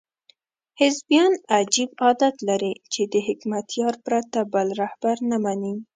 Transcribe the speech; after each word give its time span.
حزبیان 0.79 1.33
عجیب 1.57 1.89
عادت 2.03 2.35
لري 2.49 2.73
چې 2.93 3.01
د 3.13 3.13
حکمتیار 3.27 3.93
پرته 4.05 4.39
بل 4.53 4.67
رهبر 4.81 5.15
نه 5.29 5.37
مني. 5.43 5.73